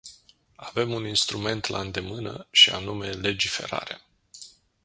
[0.55, 4.01] Avem un instrument la îndemână, și anume legiferarea.